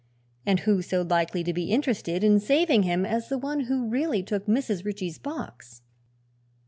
[0.47, 4.23] And who so likely to be interested in saving him as the one who really
[4.23, 4.83] took Mrs.
[4.83, 5.83] Ritchie's box?"